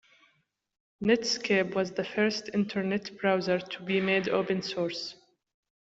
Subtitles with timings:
[1.03, 5.13] Netscape was the first internet browser to be made open source.